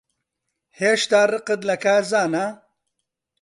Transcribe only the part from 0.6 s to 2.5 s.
هێشتا ڕقت لە کارزانە؟